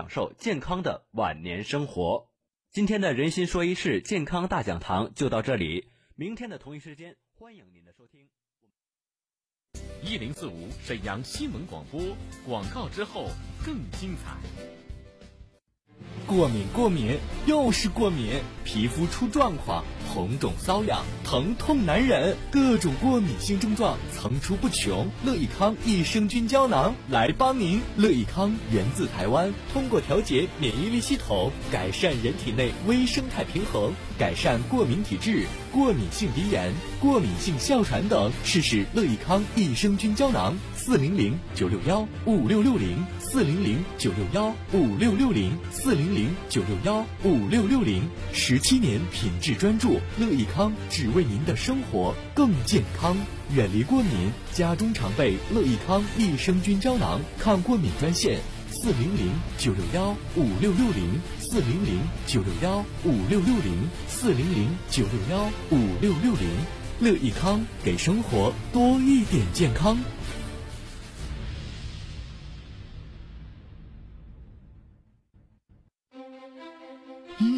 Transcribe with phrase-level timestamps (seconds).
[0.00, 2.30] 享受健康的晚年生活。
[2.70, 8.26] 今天的人心说一事健康大讲堂就到这里，明天的同一时间欢迎您的收听。
[10.02, 12.00] 一零四五沈阳新闻广播
[12.46, 13.28] 广告之后
[13.62, 14.79] 更精彩。
[16.26, 25.08] 过敏，过敏，又是过敏，皮肤出状况，红肿瘙痒，疼痛难忍，各种过敏性症状层出不穷。
[25.24, 27.80] 乐益康益生菌胶囊来帮您。
[27.96, 38.30] 乐益康源自台湾，通过调节免疫力系统，改善人体内微生态平衡，改善过敏体质、过敏性鼻炎、过敏性哮喘等。
[38.44, 40.56] 试试乐益康益生菌胶囊。
[40.90, 48.02] 四零零九六幺五六六零，四零零九六幺五六六零，四零零九六幺五六六零。
[48.32, 53.16] 十七年品质专注，乐益康只为您的生活更健康，
[53.54, 54.32] 远离过敏。
[54.52, 58.40] 家中常备乐益康益生菌胶囊，抗过敏专线：
[58.72, 66.48] 四零零九六幺五六六零，四零零九六幺五六六零，四零零九六幺五六六零。
[67.02, 69.96] 乐益康给生活多一点健康。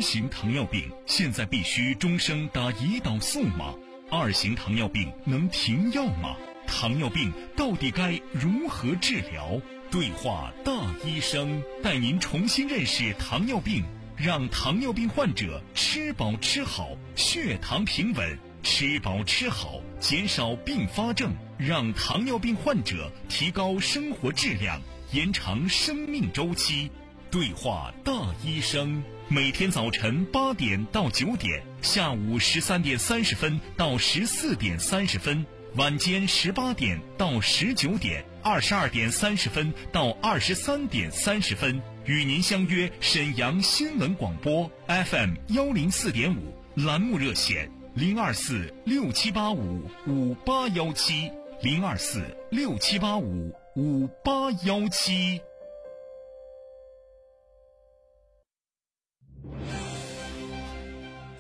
[0.03, 3.75] 型糖尿病现在必须终生打胰岛素吗？
[4.11, 6.37] 二型糖尿病能停药吗？
[6.67, 9.59] 糖尿病到底该如何治疗？
[9.91, 10.73] 对话大
[11.05, 13.85] 医生，带您重新认识糖尿病，
[14.17, 24.81] 让糖尿病患者吃饱吃好，血糖平稳；吃饱吃好，减少并发症，让糖尿病患者提高生活质量，
[25.13, 26.91] 延长生命周期。
[27.31, 28.13] 对话大
[28.45, 29.03] 医生。
[29.29, 51.31] 每天早晨八点到九点，下午十三点三十分到十四点三十分，晚间十八点到十九点，二十二点三十分到二十三点三十分，与您相约沈阳新闻广播 FM 幺零四点五栏目热线零二四六七八五五八幺七
[51.63, 55.41] 零二四六七八五五八幺七。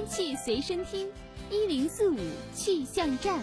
[0.00, 1.06] 天气随身听，
[1.50, 2.16] 一零四五
[2.54, 3.38] 气象站。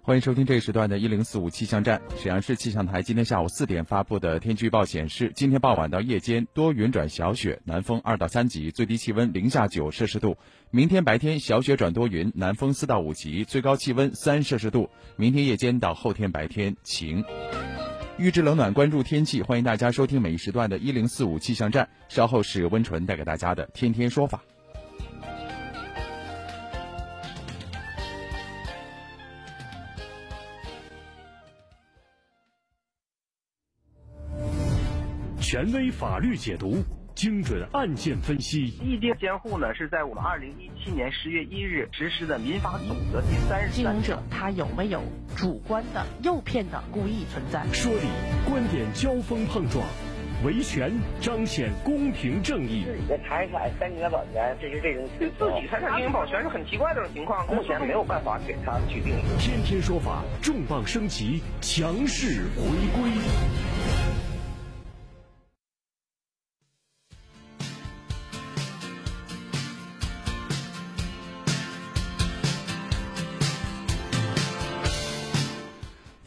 [0.00, 2.00] 欢迎收听这一时段的一零四五气象站。
[2.16, 10.36] 沈阳市气象台今天下午四点发布的天气预报显示，今天傍晚到夜间多云转小雪，南风二到三级，最低气温零下九摄氏度。
[10.70, 14.88] 明天白天小雪转多云，南风四到五级，最高气温三摄氏度。
[15.16, 17.24] 明天夜间到后天白天晴。
[18.16, 21.88] 预知冷暖，关注天气，欢迎大家收听每一时段的“一零四五气象站”。
[22.08, 24.40] 稍后是温纯带给大家的“天天说法”。
[35.40, 36.84] 权威法律解读。
[37.14, 45.00] 精准案件分析，异地监护呢是在我们二零一七年十月一日实施的民法总则第三十经营者他有没有
[45.36, 47.64] 主观的诱骗的故意存在？
[47.72, 48.08] 说理，
[48.50, 49.86] 观点交锋碰撞，
[50.44, 52.84] 维权彰显公平正义。
[52.84, 55.28] 自己的财产三年保全，这是这种自
[55.60, 59.22] 己财产进行保全是很奇怪的这种情况，目前没有办法给他去定义。
[59.38, 62.66] 天天说法，重磅升级，强势回
[63.00, 63.10] 归。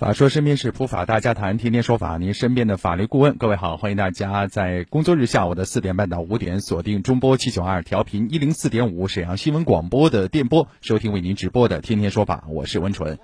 [0.08, 2.18] 法说身边是，普法大家谈，天天说法。
[2.18, 12.46] 您身边的法律顾问，各位好，欢迎大家在工作日下午的四点半到五点锁定中波七九二调频一零四点五沈阳新闻广播的电波，收听为您直播的天天说法。
[12.48, 13.20] 我是温纯。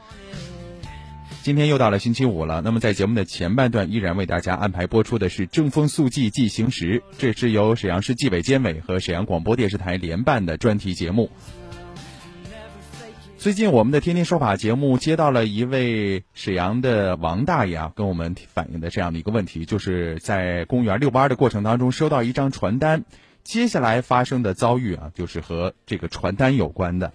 [1.41, 11.29] 今天又到了星期五了，那么在节目的前半段，依然为大家安排播出的是《正风肃纪纪行时》，这是由沈阳市纪委监委和沈阳广播电视台联办的专题节目。
[13.43, 23.03] 最近我们的天天说法节目接到了一位沈阳的王大爷啊，跟我们反映的这样的一个问题，就是在公园遛弯的过程当中收到一张传单，
[23.43, 27.11] 接下来发生的遭遇啊，就是和这个传单有关的。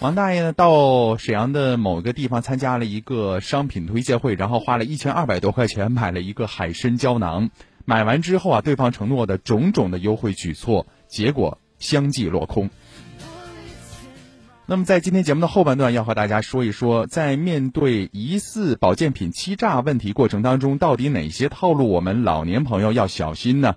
[0.00, 7.48] 王大爷呢，到沈阳的某个地方参加了一个商品推介会，然后花了一千二百多块钱买了一个海参胶囊。
[7.86, 12.68] 买完之后啊，对方承诺的种种的优惠举措，结果相继落空。
[14.70, 23.76] 那么，在今天节目的后半段，要和大家说一说，在面对疑似保健品欺诈问题过程当中，到底哪些套路我们老年朋友要小心呢？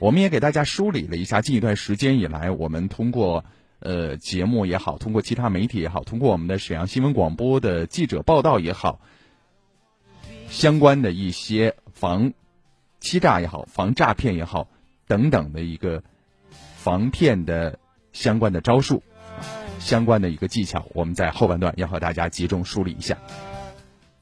[0.00, 3.44] 我们也给大家梳理了一下，近一段时间以来，我们通过。
[3.80, 8.98] 呃，节目也好，通过其他媒体也好，通过我们的沈阳新闻广播的记者报道也好，
[10.48, 12.32] 相关的一些防
[12.98, 14.68] 欺诈也好、防诈骗也好
[15.06, 16.02] 等等的一个
[16.76, 17.78] 防骗的
[18.14, 19.02] 相关的招数、
[19.84, 23.18] 相关的一个技巧，我们在后半段要和大家集中梳理一下。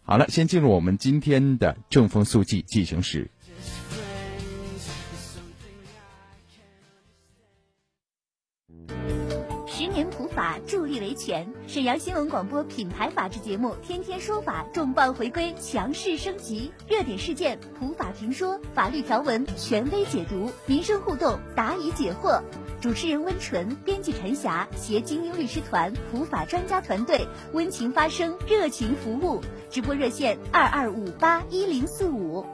[0.03, 3.31] 好了，先进入我们今天的正风速记进行时。
[10.73, 22.43] 助力维权，沈阳新闻广播品牌法制节目《天天说法》重磅回归，强势升级，热点事件普法评说，法律条文权威解读，民生互动答疑解惑。
[22.81, 29.43] 主持人温纯，编辑陈霞，携精英律师团、普法专家团队，温情发声，热情服务。
[29.69, 32.47] 直播热线二二五八一零四五。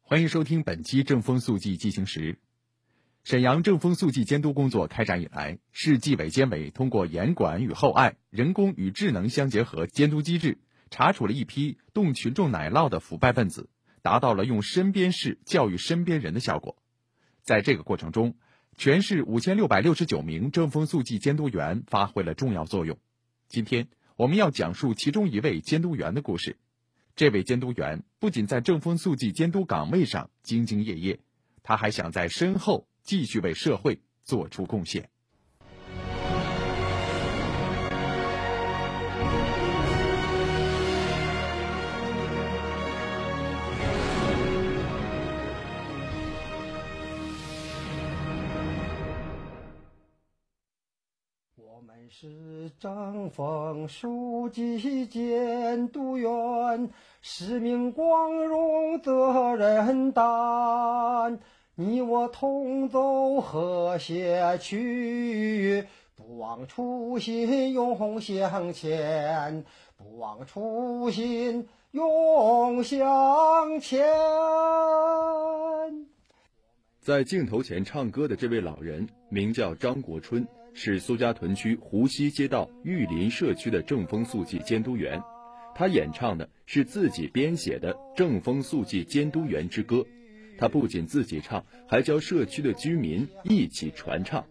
[0.00, 2.38] 欢迎收听本期正风速记进行时。
[3.24, 10.58] 沈阳正风速记监督工作开展以来，市纪委监委通过严管与厚爱、人工与智能相结合监督机制，
[10.90, 13.68] 查处了一批动群众奶酪的腐败分子，
[14.00, 16.78] 达到了用身边事教育身边人的效果。
[17.42, 18.34] 在这个过程中，
[18.78, 22.98] 全市五千六百六十九名正风速记监督员发挥了重要作用。
[23.46, 26.56] 今天我们要讲述其中一位监督员的故事。
[27.14, 31.20] 这位监督员不仅在正风速记监督岗位上兢兢业业，
[31.62, 32.87] 他还想在身后。
[33.08, 35.08] 继续为社会做出贡献。
[51.56, 56.90] 我们是正风书记监督员，
[57.22, 61.40] 使命光荣责任担。
[61.80, 65.84] 你我同走和谐去，
[66.16, 69.64] 不忘初心永向前，
[69.96, 74.04] 不忘初心永向前。
[77.00, 85.22] 在镜头前唱歌的这位老人名叫张国春，是苏家屯区湖西街道玉林社区的正风速记监督员。
[85.76, 89.98] 他演唱的是自己编写的《正风速记监督员之歌》。
[90.58, 94.44] 他不仅自己唱，还教社区的居民一起传唱。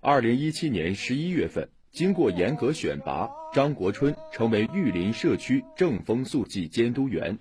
[0.00, 7.38] 二零一七年十一月份，经过严格选拔，张国春成为玉林社区正风速记监督员。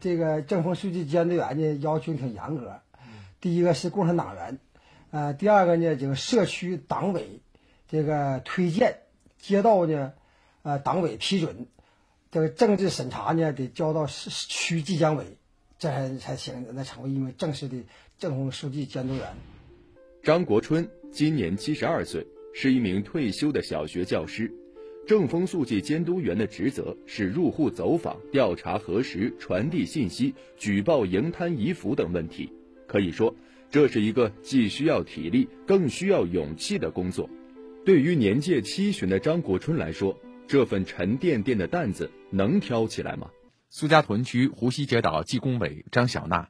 [0.00, 2.80] 这个正风速记监督员呢，要求挺严格。
[3.38, 4.58] 第一个是共产党员，
[5.10, 7.42] 呃，第二个呢，这个社区党委
[7.86, 9.00] 这个推荐，
[9.38, 10.14] 街道呢，
[10.62, 11.66] 呃，党委批准，
[12.30, 15.36] 这个政治审查呢，得交到市区纪检委。
[15.80, 17.74] 这才才行，那成为一名正式的
[18.18, 19.26] 正风书记监督员。
[20.22, 24.52] 张国春今年七十二岁，是一名退休的小学教师。
[25.06, 32.52] 正风速记监督员的职责是入户走访、调查核实、传递信息、举报营滩遗腐等问题。
[32.86, 33.34] 可以说，
[33.70, 37.26] 这是一个既需要体力，更需要勇气的工作。
[37.86, 40.14] 对于年届七旬的张国春来说，
[40.46, 43.30] 这份沉甸甸的担子能挑起来吗？
[43.72, 46.48] 苏家屯区湖西街道纪工委张小娜，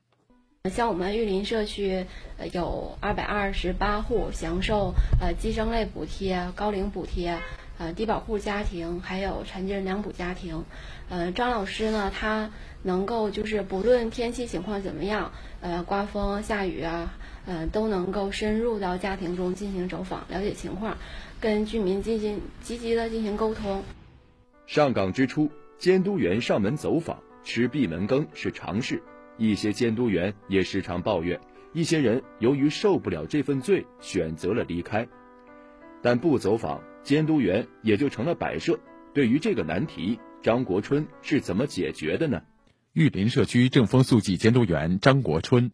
[0.71, 2.07] 像我们玉林社区，
[2.39, 7.39] 呃，有二百二十八户享受呃计生类补贴、高龄补贴，
[7.77, 10.65] 呃低保户家庭，还有残疾人两补家庭。
[11.11, 17.13] 呃，张老师呢，他能够就是不论天气情况怎么样，呃，刮风下雨啊，
[17.45, 20.97] 呃，都能够深入到家庭中进行走访，了解情况，
[21.39, 23.85] 跟居民进行积极的进行沟通。
[24.67, 25.51] 上岗之初。
[25.81, 29.03] 监督员上门走访吃闭门羹是常事，
[29.39, 31.41] 一些监督员也时常抱怨，
[31.73, 35.09] 一些人由于受不了这份罪，选择了离开。
[36.03, 38.79] 但不走访，监督员也就成了摆设。
[39.15, 42.43] 对于这个难题，张国春是怎么解决的呢？
[42.93, 45.73] 玉林社区正风速记监督员张国春，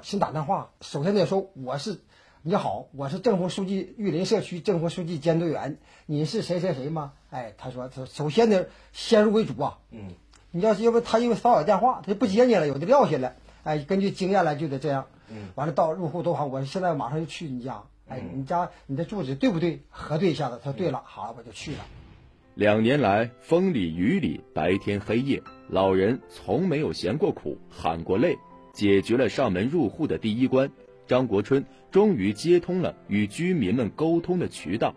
[0.00, 2.00] 先打电话，首先得说我是。
[2.46, 7.14] 你好，我是正风书记玉林社区正风书记监督员，你是谁谁谁吗？
[7.30, 9.78] 哎，他说，他首先得，先入为主啊。
[9.90, 10.10] 嗯，
[10.50, 13.32] 你要是因为他因为骚扰电话，他就不接你了，有的撂下了。
[13.62, 15.06] 哎，根据经验来就得这样。
[15.30, 17.84] 嗯，完了到入户走访，我现在马上就去你家。
[18.08, 19.80] 哎，你家你的住址对不对？
[19.88, 21.78] 核对一下子，他说对了，好，我就去了。
[22.56, 28.36] 两年来，风里雨里，白天黑夜，老人从没有闲过苦，喊过累，
[28.74, 30.70] 解决了上门入户的第一关。
[31.06, 34.94] 张国春终于接通了与居民们沟通的渠道。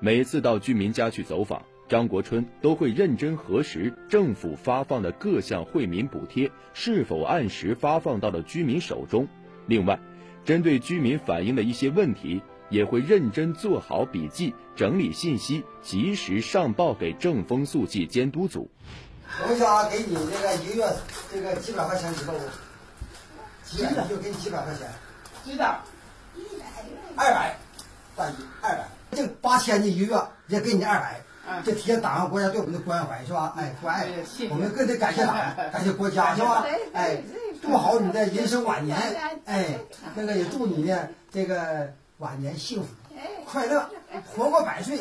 [0.00, 9.26] 每次到居民家去走访，张国春都会认真核实政府发放的各项惠民补贴是否按时发放到了居民手中。
[9.66, 9.98] 另外，
[10.44, 18.70] 针对居民反映的一些问题，也会认真做好笔记，整理信息，及时上报给正风肃纪监督组。
[19.46, 20.86] 龙虾给你这个一个月
[21.30, 22.38] 这个几百块钱知道不？
[23.64, 24.88] 几百就给你几百块钱。
[25.44, 25.78] 知道。
[27.16, 27.56] 二百，
[28.16, 31.20] 大姨二百，这八千的一个月也给你二百。
[31.64, 33.54] 这体现党和国家对我们的关怀是吧？
[33.56, 34.06] 哎，关爱，
[34.50, 35.34] 我们更得感谢党，
[35.72, 36.62] 感谢国家是吧？
[36.92, 37.22] 哎，
[37.62, 38.98] 祝好你的人生晚年，
[39.46, 39.78] 哎，
[40.14, 42.88] 那个也祝你呢这个晚年幸福
[43.44, 43.88] 快乐，
[44.26, 44.98] 活过百岁。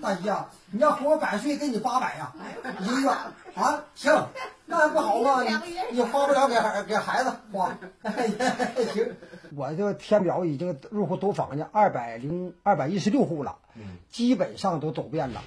[0.00, 2.32] 大姨啊，你要活过百岁，给你八百呀，
[2.80, 4.28] 一个月啊，行，
[4.66, 5.42] 那还不好吗？
[5.90, 7.76] 你花不了给孩给孩子花，
[8.92, 9.06] 行。
[9.54, 13.56] 我这个填表已经入户走访呢，二百零二百一十六户了，
[14.10, 15.42] 基本上都走遍了。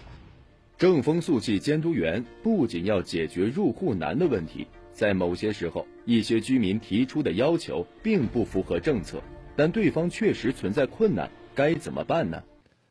[0.78, 9.22] 正风肃纪监督员不仅要解决入户难的问题，在某些时候，一些居民提出的要求并不符合政策，
[9.58, 12.44] 但对方确实存在困难，该怎么办呢？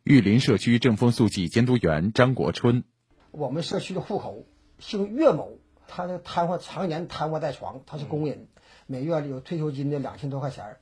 [0.04, 2.84] 玉林社区正风肃纪监督员张国春，
[3.30, 4.44] 我们社区的户口
[4.78, 5.52] 姓岳某，
[5.86, 8.46] 他的瘫痪常年瘫痪在床，他是工人，
[8.86, 10.76] 每月有退休金的两千多块钱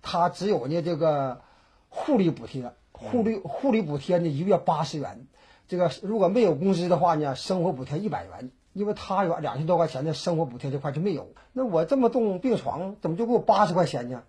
[0.00, 1.42] 他只有呢这个
[1.90, 5.26] 护理补贴，护理护理补贴呢一个月八十元。
[5.68, 11.34] 这个如果没有工资的话呢，生活补贴一百元，因为他有两千多块钱的生活补贴这块就没有。
[11.52, 14.22] 那我这么重病床，怎么就给我八十块钱呢？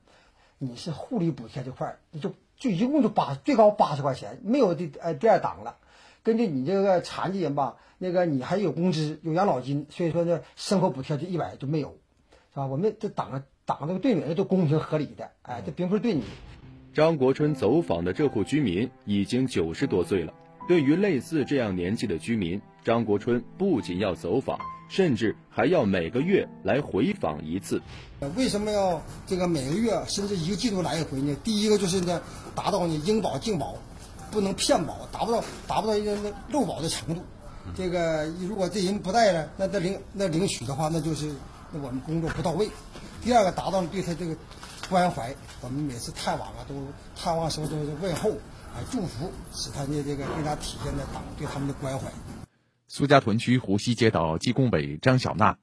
[0.58, 5.78] 你是护理补贴这块，你就就一共就八最高八十块钱，没有第呃第二档了。
[6.24, 11.96] 根据你这个残疾人吧，那个你还有工资有养老金，所以说呢，生活补贴这一百就没有，
[12.54, 12.66] 是吧？
[12.66, 16.24] 我们这党党这个对每个人都公平合理的，哎，这并不是对你。
[16.94, 20.34] 张国春走访的这户居民已经九十多岁了。
[20.68, 27.82] 对于类似这样年纪的居民，张国春不仅要走访，甚至还要每个月来回访一次。
[28.38, 31.36] 为什么要这个每个月甚至一个季度来一回呢？
[31.44, 32.22] 第一个就是呢，
[32.56, 33.75] 达到呢应保尽保，
[34.32, 36.15] 不能骗保，达不到达不到一个
[36.50, 37.22] 漏保的程度。
[37.75, 41.29] 这个如果这人不在了，那那领那领取的话，那就是
[41.74, 42.70] 我们工作不到位。
[43.22, 44.34] 第二个达到对他这个
[44.89, 46.74] 关怀，我们每次探望啊，都
[47.22, 48.79] 探望时候都是问候啊。
[48.89, 52.06] 祝福使他呢这个更加体现了党对他们的关怀。
[52.89, 55.58] 苏家屯区湖西街道技工委张小娜，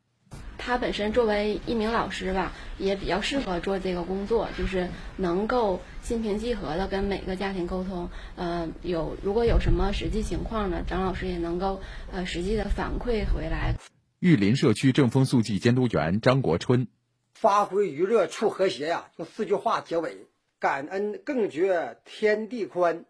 [0.59, 8.11] 他本身作为一名老师吧，也比较适合做这个工作，就是能够心平气和的跟每个家庭沟通。
[8.37, 11.81] 呃，有如果有什么实际情况呢，张老师也能够
[12.13, 13.75] 呃实际的反馈回来。
[14.19, 16.89] 玉林社区正风肃纪监督员张国春，
[17.33, 20.27] 发挥余热促和谐呀，用四句话结尾。
[20.59, 23.07] 感恩更觉天地宽，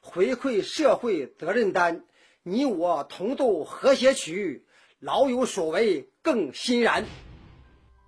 [0.00, 2.02] 回馈社会责任担。
[2.44, 4.64] 你我同奏和谐曲，
[5.00, 7.04] 老有所为更欣然。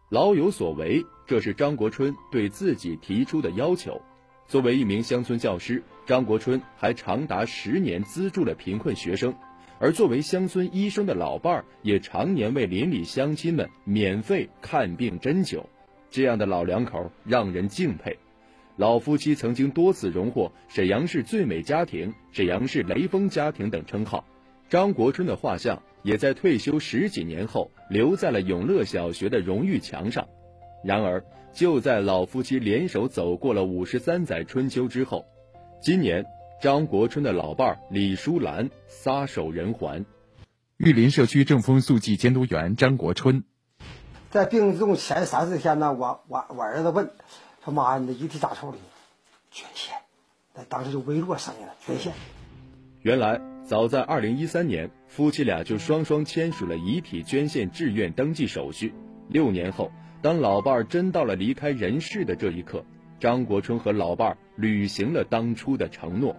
[0.09, 4.01] 老有所为，这是张国春对自己提出的要求。
[4.49, 9.35] 作为一名乡村教师，张国春还长达十年资助了贫困学生，
[9.79, 15.63] 而作为乡村医生的老伴儿，也常年为邻里乡亲们免费看病针灸。
[16.09, 18.19] 这样的老两口让人敬佩。
[18.81, 24.25] 老夫妻曾经多次荣获沈阳市最美家庭、沈阳市雷锋家庭等称号，
[24.71, 30.27] 张国春的画像也在退休十几年后留在了永乐小学的荣誉墙上。
[30.83, 31.23] 然而，
[31.53, 35.27] 就在老夫妻联手走过了五十三载春秋之后，
[35.83, 36.25] 今年
[36.63, 40.07] 张国春的老伴儿李淑兰撒手人寰。
[40.79, 43.45] 玉林社区正风肃纪监督员张国春，
[44.31, 47.11] 在病重前三四天呢，我我我儿子问。
[47.63, 48.79] 他妈，你的遗体咋处理？
[49.51, 49.95] 捐献。
[50.55, 52.13] 那当时就微弱声音了，捐献。
[53.03, 58.95] 原来，早在二零一三年，夫妻俩就双双签署了遗体捐献志愿登记手续。
[59.29, 59.91] 六年后，
[60.23, 62.85] 当老伴儿真到了离开人世的这一刻，
[63.19, 66.37] 张国春和老伴儿履行了当初的承诺：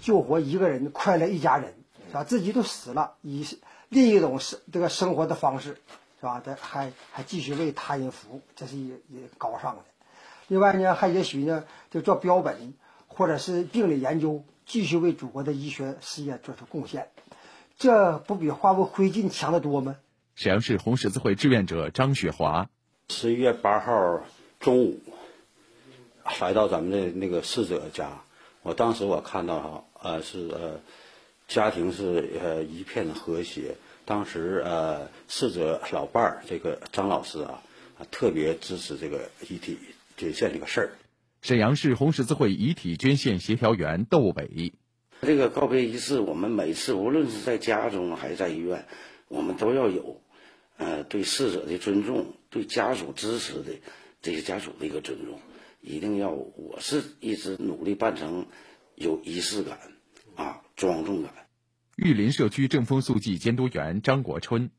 [0.00, 1.74] 救活一个人，快乐一家人，
[2.08, 2.24] 是吧？
[2.24, 3.46] 自己都死了，以
[3.88, 5.78] 另一种生这个生活的方式，
[6.20, 6.42] 是吧？
[6.44, 9.84] 这还还继续为他人服务，这是一也高尚的。
[10.48, 12.74] 另外呢，还也许呢，就做标本，
[13.06, 17.10] 或者是病理研究，继续为祖国的医学事业做出贡献，
[17.78, 19.96] 这不比化为灰烬强得多吗？
[20.34, 22.68] 沈阳市红十字会志愿者张雪华，
[23.10, 24.20] 十一月八号
[24.58, 25.00] 中午，
[26.40, 28.22] 来到咱们的那个逝者家，
[28.62, 30.80] 我当时我看到哈，呃，是呃，
[31.46, 33.74] 家庭是呃一片和谐。
[34.04, 37.62] 当时呃，逝者老伴儿这个张老师啊，
[38.10, 39.78] 特别支持这个遗体
[40.18, 40.90] 捐献这个事儿。
[41.40, 44.74] 沈阳市红十字会遗体捐献协调员窦伟，
[45.22, 48.86] 这个告别仪式，我们每次无论是在家中还是在医院，
[49.28, 50.20] 我们都要有，
[50.76, 53.72] 呃，对逝者的尊重，对家属支持的
[54.20, 55.38] 这些家属的一个尊重，
[55.80, 58.46] 一定要，我是一直努力办成
[58.96, 59.78] 有仪式感，
[60.34, 61.32] 啊，庄重感。
[61.94, 64.70] 玉林社区正风肃纪监督员张国春，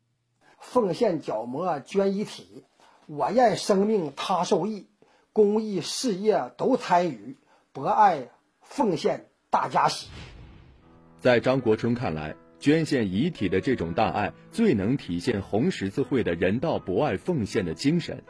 [0.59, 2.65] 奉献角膜捐遗体，
[3.07, 4.87] 我愿生命他受益，
[5.39, 7.37] 公益事业都参与，
[7.71, 8.27] 博爱
[8.61, 10.09] 奉献大家喜。
[11.21, 18.21] 在张国春看来，捐献遗体的这种大爱，最能体现红十字会的人道博爱奉献的精神。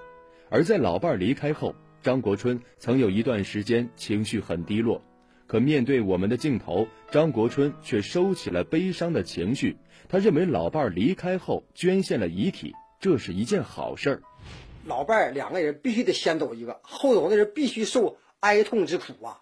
[0.51, 1.73] 而在老伴儿离开后，
[2.03, 5.01] 张国春曾有一段时间情绪很低落。
[5.47, 9.75] 可面对我们的镜头，张国春却收起了悲伤的情绪。
[10.07, 14.21] 他认为老伴儿离开后捐献了遗体，这是一件好事儿。
[14.85, 19.41] 老伴儿两个人必须得先走一个，后走的人必须受哀痛之苦啊。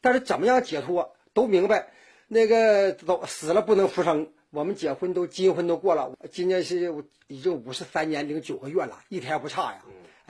[0.00, 1.92] 但是怎么样解脱，都明白，
[2.28, 4.32] 那个走死了不能复生。
[4.50, 6.92] 我们结婚都金婚都过了，今年是
[7.28, 9.84] 已经五十三年零九个月了，一天不差呀。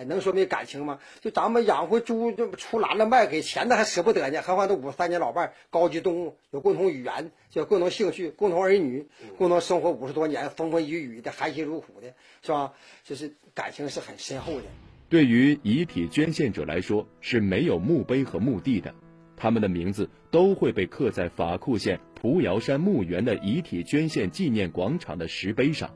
[0.05, 0.99] 能说明感情吗？
[1.21, 12.73] 就咱们养活猪，就出栏了卖给钱的还舍不得呢，何况都五十三年老伴儿，高级动物，有共同语言，有共同兴趣，共同儿女，共同生活五十多年，风风雨雨的，含辛茹苦的，是吧？
[13.05, 14.65] 就是感情是很深厚的。
[15.09, 18.95] 对于遗体捐献者来说，是没有墓碑和墓地的，
[19.37, 25.91] 他们的名字都会被刻在法库县蒲瑶山墓园的遗体捐献纪念广场的石碑上。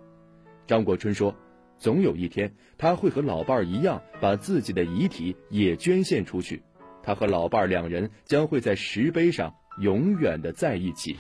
[0.67, 1.35] 张国春说。
[1.79, 6.63] 总有一天，他会和老伴儿一样，把自己的遗体也捐献出去。
[7.03, 11.19] 他和老伴儿两人将会在石碑上永远的在一起。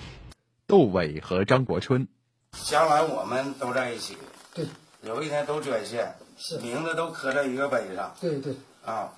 [0.66, 2.08] 窦伟和张国春，
[2.52, 4.16] 将来我们都在一起。
[4.54, 4.64] 对，
[5.02, 8.14] 有一天都捐献，是名字都刻在一个碑上。
[8.20, 8.54] 对对。
[8.86, 9.12] 啊，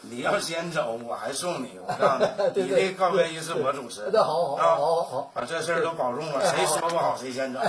[0.00, 1.72] 你要先走，我还送你。
[1.86, 4.08] 我告诉你， 你的告别仪式我主持。
[4.12, 7.60] 那好好好好好，把这事儿都保重了， 谁说不好谁先走。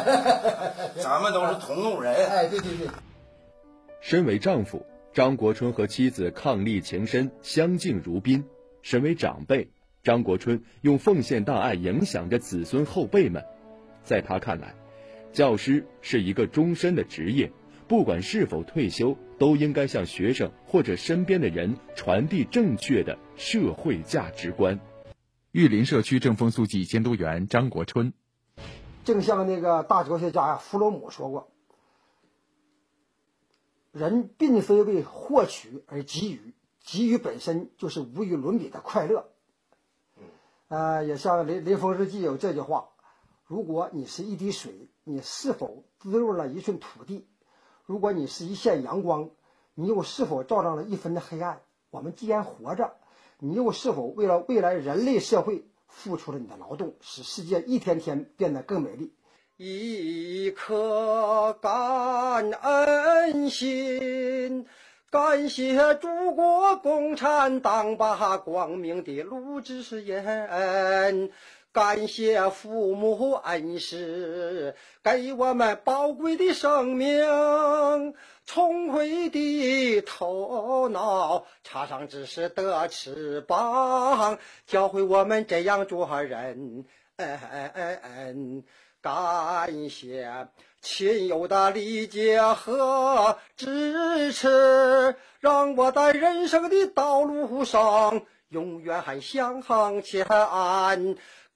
[1.04, 2.16] 咱们都是同路人。
[2.30, 2.88] 哎，对对对。
[4.00, 8.42] 身为丈夫，张国春和妻子伉俪情深，相敬如宾；
[8.82, 9.70] 身为长辈，
[10.04, 13.44] 张国春用奉献大爱影响着子孙后辈们。
[14.04, 14.76] 在他看来，
[15.34, 17.52] 教师是一个终身的职业，
[17.88, 24.80] 不管是否退休，都应该向学生或者身边的人传递正确的社会价值观。
[25.52, 28.14] 玉林社区正风肃纪监督员张国春，
[29.04, 31.52] 正像那个大哲学家弗洛姆说过。
[33.98, 36.54] 人并非为获取而给予，
[36.86, 39.26] 给予本身就是无与伦比的快乐。
[40.68, 42.90] 呃，也像《雷雷锋日记》有这句话：
[43.46, 47.26] 如果你是一滴水，你是否滋润了一寸土地？
[47.86, 49.32] 如果你是一线阳光，
[49.74, 51.62] 你又是否照亮了一分的黑暗？
[51.90, 52.98] 我们既然活着，
[53.40, 59.14] 你又是否为了未来人类社会付出了你的劳动，使世界一天天变得更美丽？
[59.58, 64.68] 一颗感恩心，
[65.10, 71.32] 感谢祖国共产党把光明的路指引，
[71.72, 78.14] 感谢父母恩师给我们宝贵的生命，
[78.46, 86.86] 聪慧的头脑插上知识的翅膀，教会我们这样做人。
[89.02, 90.48] 感谢
[90.82, 99.62] 亲友的理解和支持，让我在人生的道路上永远还向
[100.02, 100.26] 前。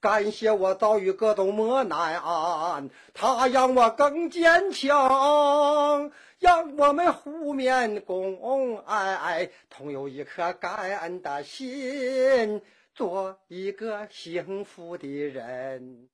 [0.00, 12.60] 感谢我遭遇各种磨难，他让我更坚强，让我们互勉共爱，同有一颗感恩的心，
[12.94, 16.08] 做一个幸福的人。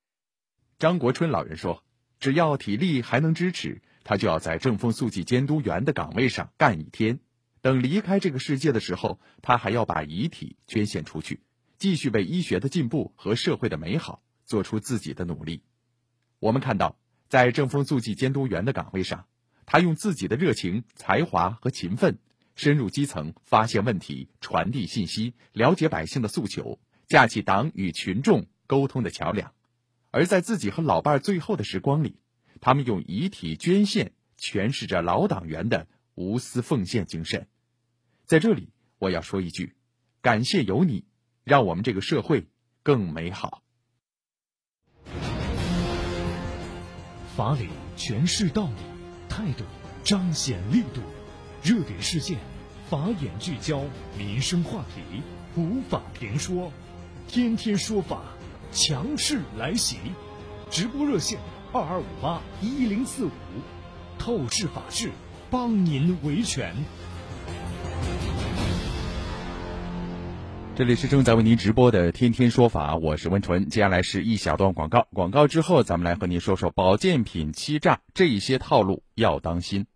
[0.78, 1.82] 张国春老人说
[2.20, 7.18] ：“只要体力还能支持，他就要在正风肃纪监督员的岗位上干一天。
[7.60, 11.40] 等离开这个世界的时候，他还要把遗体捐献出去，
[11.78, 15.64] 继续为医学的进步和社会的美好做出自己的努力。”
[16.38, 16.96] 我们看到，
[17.28, 19.26] 在正风肃纪监督员的岗位上，
[19.66, 22.18] 他用自己的热情、才华和勤奋，
[22.54, 29.52] 深入基层，发现问题，传递信息，了解百姓的诉求，架起党与群众沟通的桥梁。
[30.10, 32.18] 而在自己和老伴儿最后的时光里，
[32.60, 37.46] 他们用遗体捐献诠释着老党员的无私奉献精神。
[38.24, 39.76] 在这里，我要说一句：
[40.22, 41.04] 感谢有你，
[41.44, 42.46] 让我们这个社会
[42.82, 43.62] 更美好。
[47.36, 48.74] 法理诠释道理，
[49.28, 49.64] 态度
[50.02, 51.00] 彰显力度，
[51.62, 52.38] 热点事件，
[52.88, 53.84] 法眼聚焦，
[54.16, 55.22] 民生话题，
[55.54, 56.72] 普法评说，
[57.28, 58.22] 天天说法，
[58.70, 59.96] 强势来袭，
[60.70, 61.38] 直播热线
[61.72, 63.30] 二二五八一零四五，
[64.18, 65.10] 透视法治，
[65.50, 66.74] 帮您维权。
[70.76, 73.68] 这里是正在为您直播的《天天说法》，我是温纯。
[73.68, 79.86] 接下来是一小段广告，广告之后，咱们来和您说说保健品欺诈这一些套路要当心。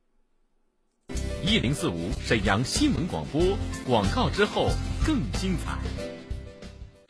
[1.44, 3.42] 一零四五沈阳新闻广播，
[3.86, 4.70] 广告之后
[5.06, 5.78] 更精彩。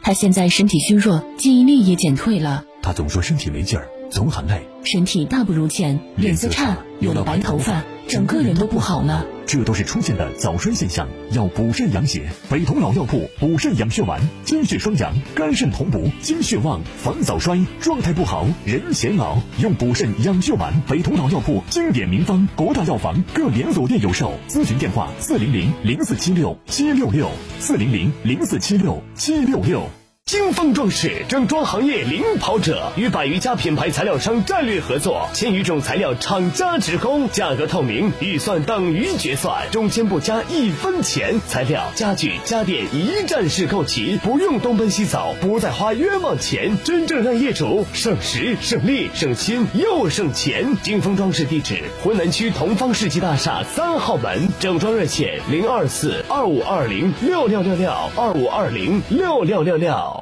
[0.05, 2.65] 他现在身体虚弱，记忆力也减退了。
[2.83, 9.25] 他总说身体没劲儿，总喊累，身体大不如前，脸色差，有了白头发，整个人都不好了。
[9.53, 12.27] 这都是出现的早衰现象，要补肾养血。
[12.49, 17.63] 北同老药铺补肾养血丸，精血双阳，肝肾同补，精血旺，防早衰。
[17.79, 20.73] 状态不好，人显老，用补肾养血丸。
[20.89, 24.33] 北同老药铺经典名方，国大药房各连锁店有售。
[24.49, 30.02] 咨询电话：四零零零四七六七六六，四零零零四七六七六六。
[30.33, 41.39] 金风装饰整装行业领跑者，与百余家品牌材料商战略合作，千余种材料厂家直供，价格透明，预算等于决算，中间不加一分钱。
[41.47, 50.79] 材料、家具、家电一站式购齐，不用东奔西走，不再花冤枉钱，真正让业主省时、省力、省心又省钱。
[50.83, 60.22] 金风装饰地址：浑南区同方世纪大厦三号门，整装热线零二四二五二零六六六六二五二零六六六六。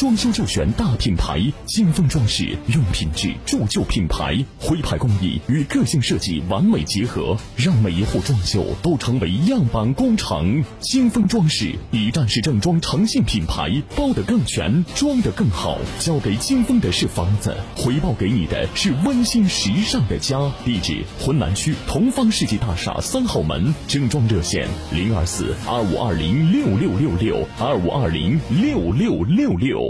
[0.00, 10.64] 装修就选大品牌，金风装饰用品质铸就品牌，徽派工艺与个性设计完美结合，让每一户装修都成为样板工程。
[10.78, 15.76] 金风装饰一站式正装诚信品牌，包得更全，装得更好。
[15.98, 20.50] 交给金风的是房子，回报给你的是温馨时尚的家。
[20.64, 29.89] 地址：浑南区同方世纪大厦三号门，整装热线零二四二五二零六六六六二五二零六六六六。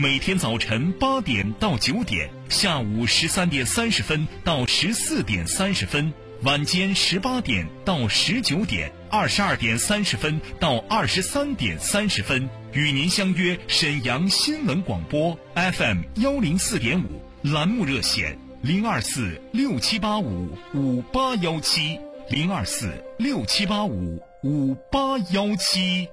[0.00, 21.98] 每天早晨八点到九点，下午十三点三十分到十四点三十分，晚间十八点到十九点，二十二点三十分到二十三点三十分，与您相约沈阳新闻广播 FM 幺零四点五栏目热线零二四六七八五五八幺七
[22.30, 26.08] 零二四六七八五五八幺七。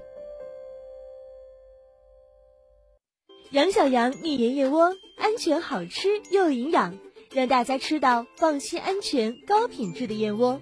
[3.56, 6.98] 杨小羊蜜盐燕窝，安全好吃又营养，
[7.32, 10.60] 让大家吃到放心、安全、高品质的燕窝。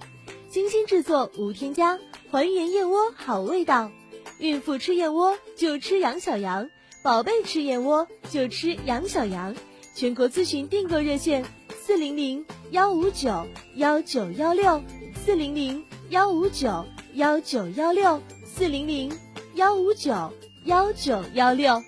[0.48, 1.98] 精心制作，无添加，
[2.30, 3.90] 还原燕窝好味道。
[4.38, 6.70] 孕妇吃燕窝就吃杨小羊，
[7.02, 9.56] 宝贝吃燕窝就吃杨小羊。
[9.96, 11.44] 全国咨询订购热线：
[11.76, 14.80] 四零零幺五九幺九幺六，
[15.24, 19.10] 四零零幺五九幺九幺六，四零零
[19.54, 20.32] 幺五九
[20.64, 21.82] 幺九幺六。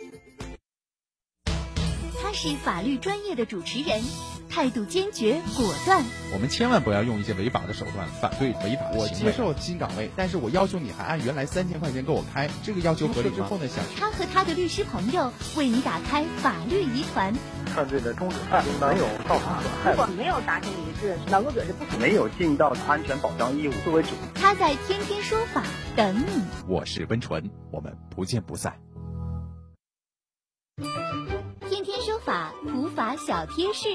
[2.36, 4.02] 他是法律专业的主持人，
[4.50, 6.04] 态度坚决果断。
[6.34, 13.48] 我们千万不要用一些违法的手段反对违法的我接受新岗位，但是我要求你还按原来三千块钱给我开，这个要求合理吗？
[13.98, 17.32] 他和他的律师朋友为你打开法律疑团。
[17.74, 24.10] 犯罪的终止犯没有造成损害，如果没有达成一致，劳动者是不可没有尽到安全保障义务作为主。
[24.34, 25.62] 他在天天说法
[25.96, 26.44] 等你。
[26.68, 28.78] 我是温纯，我们不见不散。
[31.68, 33.88] 天天说法普法小贴士，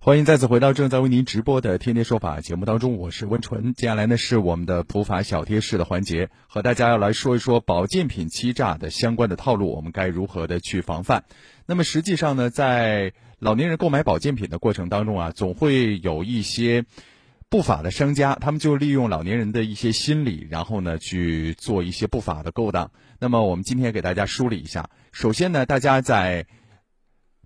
[0.00, 3.72] 欢迎再次回到正在为您直播的《天天说法》节目当中，我是温纯。
[3.74, 11.22] 接下来呢是我们的普法小贴士的环节，和大家要来说一说保健品欺诈的相关的套路，我们该如何的去防范？
[11.64, 16.84] 那么实际上呢，在老年人购买保健品的过程当中啊，总会有一些。
[17.50, 22.92] 不法的商家，他们就利用老年人的一些心理，然后呢去做一些不法的勾当。
[23.18, 24.88] 那么我们今天给大家梳理一下。
[25.10, 26.46] 首先呢，大家在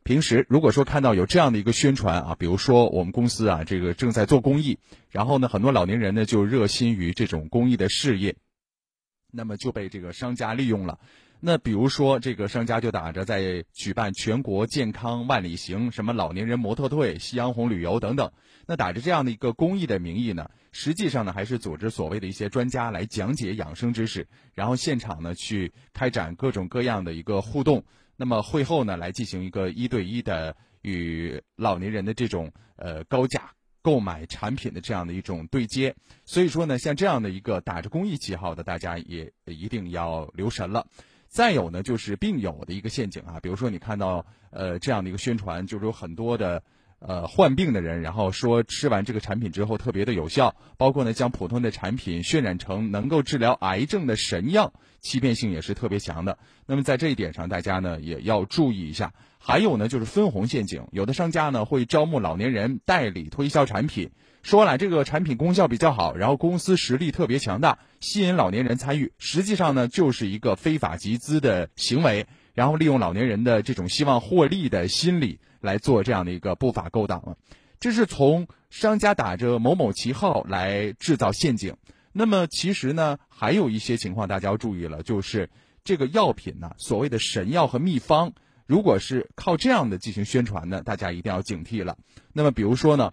[0.02, 4.78] 平时如果说看到有这样的一个宣传啊，比如说我们公司啊这个正在做公益，
[5.10, 8.36] 然后呢很多老年人呢就热心于这种公益的事业。
[9.32, 11.00] 那么就被这个商家利用了。
[11.46, 18.32] 那比如说，这个商家就打着在举办全国健康万里行、什么老年人模特队、夕阳红旅游等等，
[18.66, 27.84] 那打着这样的一个公益的名义呢，实际上呢还是组织所谓的一些专家来讲解养生知识，然后现场呢去开展各种各样的一个互动。
[28.16, 33.50] 那么会后呢来进行一个一对一的与老年人的这种呃高价
[33.82, 35.94] 购买产品的这样的一种对接。
[36.24, 40.86] 所以说呢，像这样的一个打着公益旗号的，大家也一定要留神了。
[41.34, 46.62] 再有呢，就是病友的一个陷阱啊，比如说你看到呃这样的一个宣传，就是有很多的
[47.00, 56.38] 呃患病的人，然后说吃完这个产品之后特别的有效，包括呢将普通的产品渲染成能够治疗癌症的神药，欺骗性也是特别强的。
[56.66, 59.12] 那么在这一点上，大家呢也要注意一下。
[59.46, 64.10] 还有呢，就是分红陷阱，有的商家呢会招募老年人代理推销产品。
[64.42, 77.36] 说了这个产品功效比较好，然后公司实力特别强大，吸引老年人参与，实际上呢就是一个非法集资的行为，然后利用老年人的这种希望获利的心理来做这样的一个不法勾当了。
[77.78, 81.76] 这是从商家打着某某旗号来制造陷阱。
[82.12, 85.50] 那么其实呢还有一些情况大家要注意了，就是
[85.84, 88.32] 这个药品呢所谓的神药和秘方，
[88.66, 91.96] 如果是靠这样的进行宣传呢，大家一定要警惕了。
[92.32, 93.12] 那么比如说呢。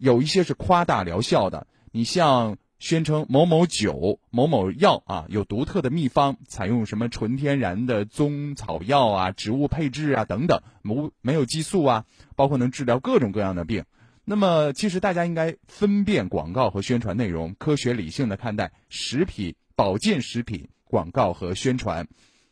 [0.00, 12.04] 有一些是夸大疗效的，你像宣称某某酒、某某药啊有独特的秘方，采用什么纯天然的中草药啊、植物配置啊等等，无没有激素啊，
[12.36, 13.84] 包括能治疗各种各样的病。
[14.24, 22.06] 那么，其实大家应该分辨广告和宣传内容，科学理性的看待食品、保健食品广告和宣传。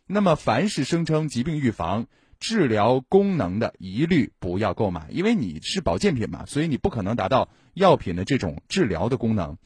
[0.08, 2.06] 那么，凡是声称疾病预防。
[2.38, 9.56] 治疗功能的一律不要购买，因为你是保健品嘛，所以你不可能达到药品的这种治疗的功能。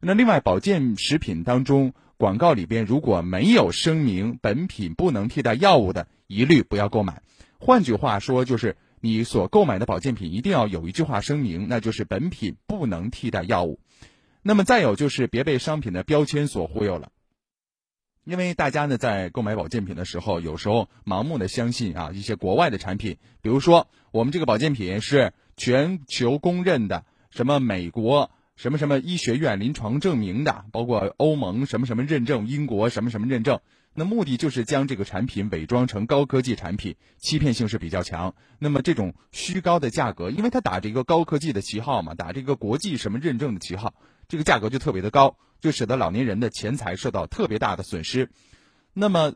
[0.00, 7.22] 那另外，保健食品当中广告里边如果没有声明本品不能替代药物的，一律不要购买。
[7.58, 13.78] 换句话说，就是你所购买的保健品一定要有一句话声明，那就是本品不能替代药物。
[14.42, 17.10] 那么再有就是别被商品的标签所忽悠了。
[18.24, 33.60] 因为大家呢在购买保健品的时候，有时候盲目的相信啊一些国外的产品，比如说我们这个保健品是全球公认的，什么美国什么什么医学院临床证明的，包括欧盟什么什么认证，英国什么什么认证，
[33.94, 38.34] 那目的就是将这个产品伪装成高科技产品，欺骗性是比较强。
[38.58, 43.94] 那么这种虚高的价格，因为它打着一个高科技的旗号嘛，打着一个国际什么认证的旗号。
[44.30, 48.30] 这个价格就特别的高，就使得老年人的钱财受到特别大的损失。
[48.94, 49.34] 那么，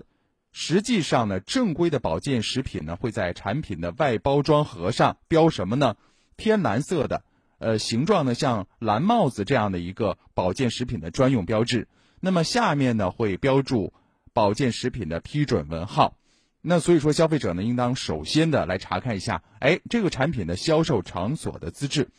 [0.53, 5.97] 实际上呢，正规的保健食品呢，会在产品的外包装盒上标什么呢？
[6.37, 7.25] 天蓝色的，
[7.59, 11.89] 呃，形状呢像蓝帽子这样的一个保健食品的专用标志。
[12.21, 13.93] 那么下面呢会标注
[14.33, 16.17] 保健食品的批准文号。
[16.61, 22.11] 那所以说，消费者呢应当首先的来查看一下，哎，这个产品的销售场所的资质。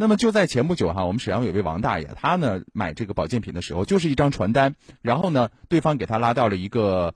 [0.00, 7.14] 那么就在前不久哈，我们沈阳有位王大爷，他呢买这个保健品的时候，就是一张传单，然后呢，对方给他拉到了一个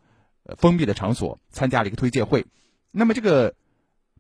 [0.59, 2.45] 封闭的场所，参加了一个推介会。
[2.91, 3.55] 那么这个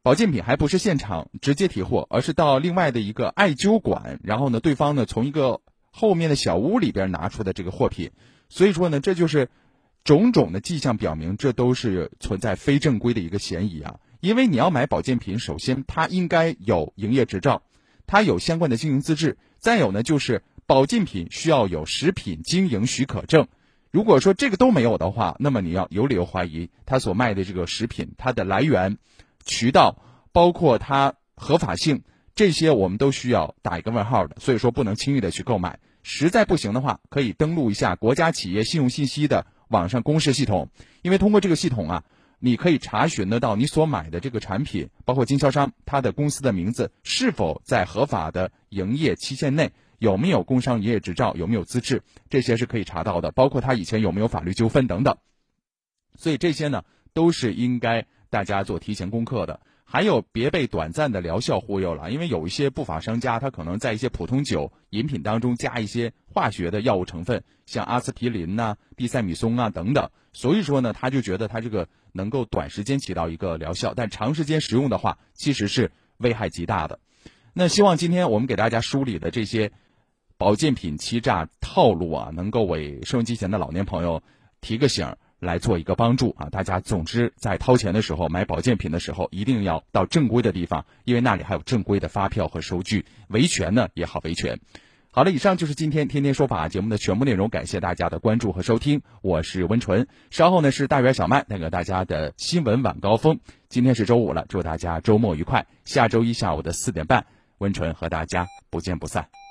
[0.02, 8.12] 保健品还不是现场直接提货，而是到另外的一个艾灸馆，然后呢，对方呢从一个后面的小屋里边拿出的这个货品。
[8.48, 9.50] 所以说呢，这就是
[10.04, 13.96] 种种的迹象表明，这都是存在非正规的一个嫌疑啊。
[14.20, 17.62] 因为你要买保健品，首先它应该有营业执照。
[18.06, 23.48] 它有相关的经营资质，再有呢，就是保健品需要有食品经营许可证。
[23.90, 28.98] 如果说这个都没有的话，那么你要有理由怀疑他所卖的这个食品，它的来源、
[29.44, 32.02] 渠道，包括它合法性，
[32.34, 34.36] 这些我们都需要打一个问号的。
[34.40, 35.78] 所以说，不能轻易的去购买。
[36.02, 40.68] 实在不行的话，可以登录一下国家企业信用信息的网上公示系统，
[41.02, 42.04] 因为通过这个系统啊。
[42.38, 53.30] 你可以查询得到你所买的这个产品，包括经销商他的公司的名字是否在合法的营业期限内，有没有工商营业执照，有没有资质，这些是可以查到的。
[53.32, 55.16] 包括他以前有没有法律纠纷等等。
[56.16, 59.60] 所以这些呢，都是应该大家做提前功课的。
[59.94, 70.10] 还有别被短暂的疗效忽悠了，因为有一些不法商家，他可能在一些普通酒饮品当中加一些化学的药物成分，像阿司匹林呐、地塞米松啊等等。
[70.32, 76.98] 所以说呢，他就觉得他这个能够短时间起到一个疗效，但长时间使用的话，其实是危害极大的。
[77.52, 79.70] 那希望今天我们给大家梳理的这些
[80.36, 84.20] 保健品欺诈套路啊，能够为收音机前的老年朋友
[84.60, 85.14] 提个醒。
[85.44, 86.48] 来做一个帮助啊！
[86.50, 94.58] 大家总之在掏钱的时候买保健品的时候，一定要到正规的地方，因为那里还有正规的发票和收据，维权呢也好维权。
[95.10, 100.08] 好了，以上就是今天天天说法节目的全部内容，感谢大家的关注和收听，我是温纯。
[100.30, 103.38] 稍后呢是大圆小麦带给大家的新闻晚高峰。
[103.68, 105.66] 今天是周五了，祝大家周末愉快。
[105.84, 107.26] 下周一下午的四点半，
[107.58, 109.43] 温纯和大家不见不散。